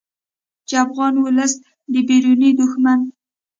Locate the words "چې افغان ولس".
0.67-1.53